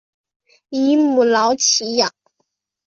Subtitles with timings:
[0.69, 2.11] 以母老乞养。